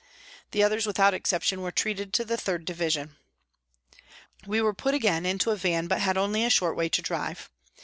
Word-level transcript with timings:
The 0.49 0.63
others, 0.63 0.87
without 0.87 1.13
exception, 1.13 1.61
were 1.61 1.71
treated 1.71 2.11
to 2.13 2.25
the 2.25 2.33
3rd 2.35 2.65
Division. 2.65 3.17
We 4.47 4.59
were 4.59 4.73
put 4.73 4.95
again 4.95 5.27
into 5.27 5.51
a 5.51 5.55
van, 5.55 5.85
but 5.85 6.01
had 6.01 6.17
only 6.17 6.43
a 6.43 6.49
short 6.49 6.75
way 6.75 6.89
to 6.89 7.03
drive. 7.03 7.51